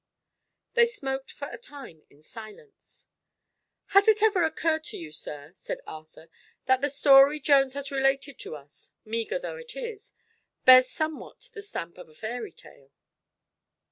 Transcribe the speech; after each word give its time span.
They 0.73 0.87
smoked 0.87 1.31
for 1.31 1.47
a 1.49 1.59
time 1.59 2.01
in 2.09 2.23
silence. 2.23 3.05
"Has 3.89 4.07
it 4.07 4.23
ever 4.23 4.43
occurred 4.43 4.83
to 4.85 4.97
you, 4.97 5.11
sir," 5.11 5.51
said 5.53 5.77
Arthur, 5.85 6.27
"that 6.65 6.81
the 6.81 6.89
story 6.89 7.39
Jones 7.39 7.75
has 7.75 7.91
related 7.91 8.39
to 8.39 8.55
us, 8.55 8.93
meager 9.05 9.37
though 9.37 9.57
it 9.57 9.75
is, 9.75 10.13
bears 10.65 10.89
somewhat 10.89 11.51
the 11.53 11.61
stamp 11.61 11.99
of 11.99 12.09
a 12.09 12.15
fairy 12.15 12.51
tale?" 12.51 12.89